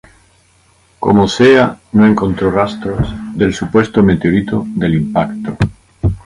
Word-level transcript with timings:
Como 0.99 1.27
sea 1.27 1.79
no 1.91 2.07
encontró 2.07 2.49
rastros 2.49 3.07
del 3.35 3.53
supuesto 3.53 4.01
meteorito 4.01 4.65
del 4.73 4.95
impacto. 4.95 5.55